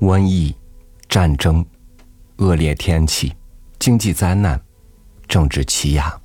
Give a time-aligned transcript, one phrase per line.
[0.00, 0.54] 瘟疫、
[1.08, 1.64] 战争、
[2.36, 3.34] 恶劣天气、
[3.78, 4.60] 经济灾难、
[5.26, 6.20] 政治欺压。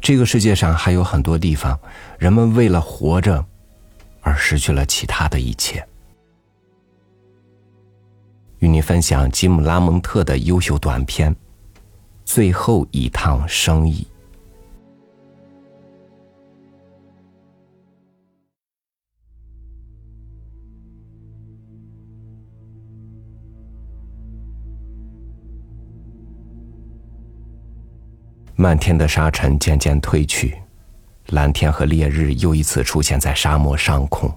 [0.00, 1.78] 这个世界上还有很多地方，
[2.18, 3.44] 人们为了活着
[4.20, 5.84] 而失去了其他的一切。
[8.58, 11.34] 与你分享吉姆·拉蒙特的优秀短片
[12.24, 14.06] 《最后一趟生意》。
[28.58, 30.56] 漫天的沙尘渐渐褪去，
[31.28, 34.30] 蓝天和烈日又一次出现在沙漠上空。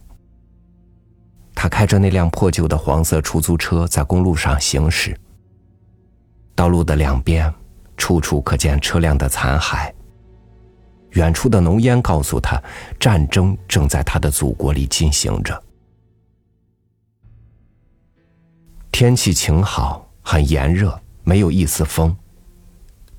[1.56, 5.18] 他开着那辆破旧的黄色出租车在公路上行驶。
[6.54, 7.54] 道路的两边，
[7.96, 9.90] 处处可见车辆的残骸。
[11.12, 12.62] 远处的浓烟告诉他，
[13.00, 15.64] 战争正在他的祖国里进行着。
[18.92, 22.16] 天气晴好，很炎热，没有一丝风。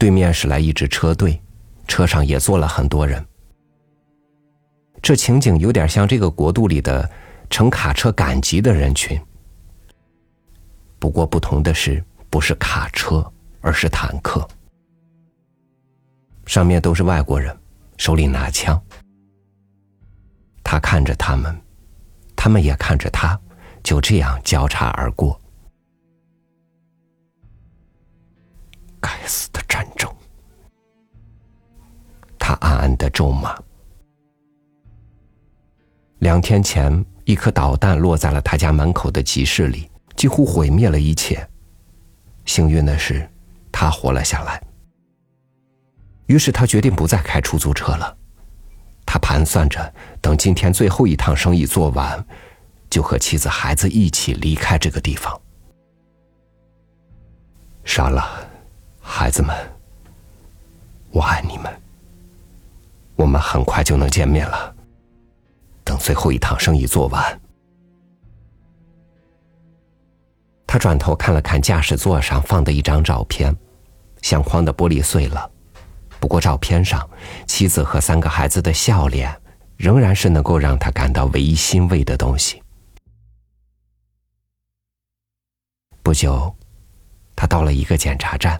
[0.01, 1.39] 对面驶来一支车队，
[1.87, 3.23] 车上也坐了很多人。
[5.03, 7.09] 这情景有点像这个国度里的
[7.51, 9.20] 乘卡车赶集的人群。
[10.98, 14.48] 不过不同的是，不是卡车，而是坦克。
[16.47, 17.55] 上面都是外国人，
[17.98, 18.83] 手里拿枪。
[20.64, 21.55] 他看着他们，
[22.35, 23.39] 他们也看着他，
[23.83, 25.39] 就这样交叉而过。
[29.01, 30.12] 该死的战争！
[32.39, 33.57] 他暗暗的咒骂。
[36.19, 41.48] 两天前，一颗导弹落在了他家门口的集市里，几乎毁灭了一切。
[42.45, 43.29] 幸运的是，
[43.73, 44.62] 他活了下来。
[46.27, 48.17] 于是他决定不再开出租车了。
[49.07, 52.25] 他盘算着，等今天最后一趟生意做完，
[52.91, 55.41] 就和妻子、孩子一起离开这个地方。
[57.85, 58.49] 傻了。
[59.13, 59.55] 孩子们，
[61.11, 61.83] 我爱你们。
[63.17, 64.75] 我们很快就能见面了。
[65.85, 67.41] 等最后一趟生意做完，
[70.65, 73.55] 他转头看了看驾驶座上放的一张照片，
[74.23, 75.51] 相框的玻璃碎了，
[76.21, 77.07] 不过照片上
[77.47, 79.39] 妻子和三个孩子的笑脸，
[79.77, 82.63] 仍然是能够让他感到唯一欣慰的东西。
[86.03, 86.55] 不久，
[87.37, 88.59] 他到了一个检查站。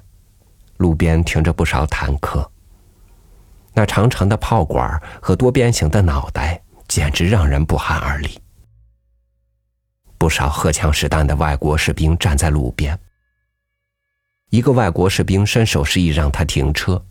[0.81, 2.51] 路边停着不少坦克，
[3.75, 6.59] 那长长的炮管和多边形的脑袋
[6.89, 8.41] 简直让人不寒而栗。
[10.17, 12.99] 不少荷枪实弹的外国士兵站在路边。
[14.49, 17.05] 一个外国士兵伸手示意让他停车，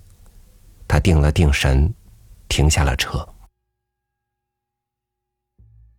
[0.88, 1.94] 他定了定神，
[2.48, 3.24] 停下了车。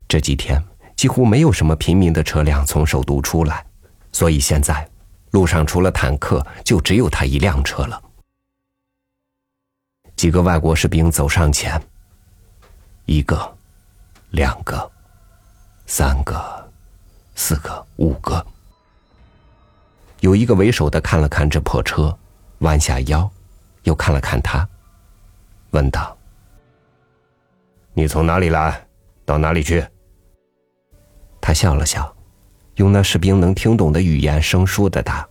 [0.08, 0.60] 这几天
[0.96, 3.64] 几乎没有什么平民的车辆从首都出来，
[4.10, 4.89] 所以现在。
[5.30, 8.02] 路上除了坦克，就只有他一辆车了。
[10.16, 11.80] 几个外国士兵走上前，
[13.06, 13.56] 一个、
[14.30, 14.90] 两个、
[15.86, 16.70] 三个、
[17.34, 18.44] 四个、五个。
[20.20, 22.14] 有一个为首的看了看这破车，
[22.58, 23.30] 弯下腰，
[23.84, 24.68] 又看了看他，
[25.70, 26.14] 问道
[27.94, 28.86] ：“你从哪里来？
[29.24, 29.86] 到哪里去？”
[31.40, 32.14] 他笑了笑。
[32.80, 35.28] 用那士兵能听懂的语言生疏的答：“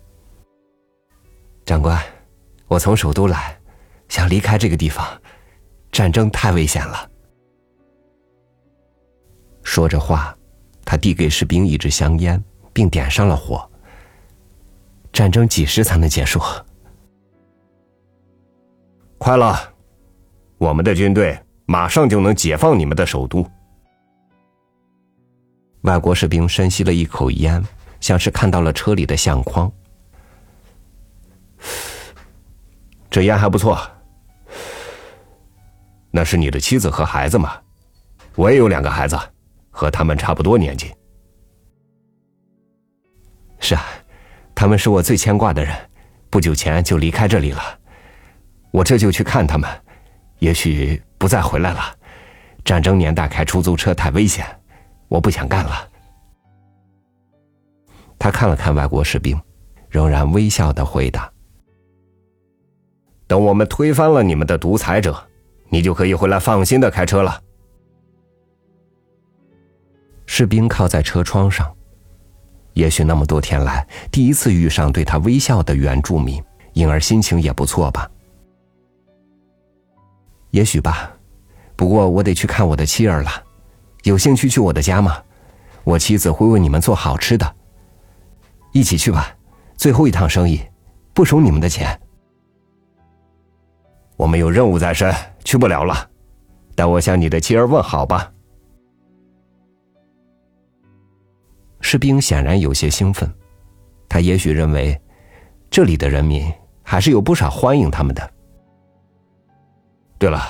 [1.66, 2.00] 长官，
[2.68, 3.60] 我从首都来，
[4.08, 5.04] 想离开这个地方，
[5.92, 7.10] 战争太危险了。”
[9.66, 10.38] 说着话，
[10.86, 12.40] 他递给士兵一支香烟，
[12.72, 13.68] 并点上了火。
[15.12, 16.40] 战争几时才能结束？
[19.18, 19.74] 快了，
[20.60, 21.36] 我们的军队
[21.66, 23.44] 马上就能解放你们的首都。
[25.82, 27.64] 外国士兵深吸了一口烟，
[28.00, 29.72] 像是看到了车里的相框。
[33.10, 33.80] 这烟还不错。
[36.12, 37.58] 那是你的妻子和孩子吗？
[38.36, 39.18] 我也有两个孩子，
[39.70, 40.94] 和他们差不多年纪。
[43.60, 43.84] 是啊，
[44.56, 45.76] 他们是我最牵挂的人。
[46.30, 47.62] 不久前就离开这里了，
[48.72, 49.70] 我这就去看他们。
[50.40, 51.80] 也许不再回来了。
[52.64, 54.46] 战争年代开出租车太危险。
[55.10, 55.90] 我不想干了。
[58.18, 59.38] 他看了看外国士兵，
[59.90, 61.32] 仍然微笑的回答
[63.28, 65.18] ：“等我们推翻了你们的独裁者，
[65.70, 67.42] 你就可以回来放心的开车了。”
[70.26, 71.70] 士兵靠在车窗上，
[72.74, 76.42] 也许那么多天来第一次遇上对他微笑的原住民，
[76.74, 78.10] 因而心情也不错吧？
[80.52, 81.12] 也许吧。
[81.76, 83.32] 不过我得去看我的妻儿了。
[84.04, 85.22] 有兴趣去我的家吗？
[85.84, 87.56] 我妻子会为你们做好吃的，
[88.74, 89.36] 一起去吧，
[89.76, 90.62] 最后一趟生意，
[91.14, 92.00] 不收你们的钱。
[94.16, 95.14] 我们有任务在身，
[95.44, 96.10] 去不了了。
[96.76, 98.32] 代我向你的妻儿问好吧。
[101.82, 103.34] 士兵显然有些兴奋，
[104.08, 105.02] 他也许认为，
[105.72, 106.52] 这里的人民
[106.84, 108.32] 还是有不少欢迎他们的。
[110.18, 110.42] 对了，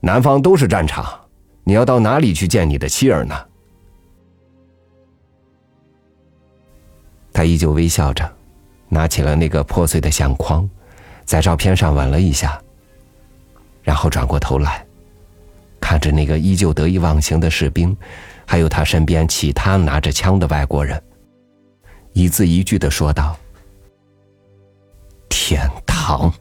[0.00, 1.18] 南方都是战场，
[1.64, 3.34] 你要到哪里去见你的妻儿呢？
[7.32, 8.30] 他依旧微笑着，
[8.88, 10.68] 拿起了那个破碎的相框，
[11.24, 12.62] 在照片上吻了一下，
[13.82, 14.86] 然后转过头来，
[15.80, 17.96] 看着那个依旧得意忘形的士兵，
[18.46, 21.02] 还有他身边其他拿着枪的外国人，
[22.12, 23.36] 一字一句的说道
[25.28, 26.32] ：“天堂。”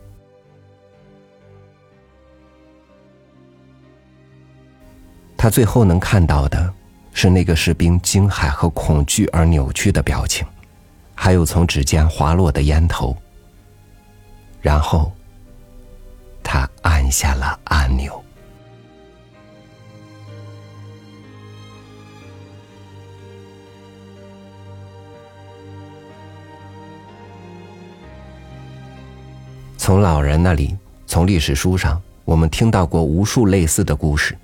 [5.43, 6.73] 他最后能看到的
[7.11, 10.47] 是那个士兵惊骇和恐惧而扭曲的表情。
[11.13, 13.13] 还有从指尖滑落的烟头，
[14.61, 15.11] 然后，
[16.41, 18.23] 他按下了按钮。
[29.77, 34.37] 从老人那里，从历史书上，我们听到过无数类似的故事，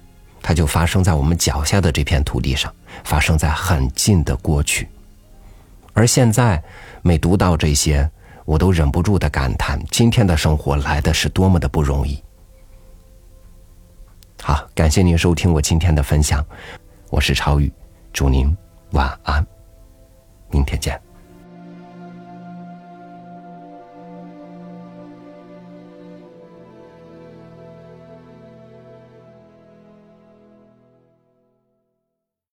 [0.49, 2.73] 它就发生在我们脚下的这片土地上，
[3.03, 4.89] 发生在很近的过去。
[5.93, 6.59] 而现在，
[7.03, 8.09] 每读到这些，
[8.45, 12.19] 我都忍不住的感叹：今天的生活来的是多么的不容易。
[14.41, 16.43] 好，感谢您收听我今天的分享，
[17.11, 17.71] 我是超宇，
[18.11, 18.51] 祝您
[18.93, 19.45] 晚安，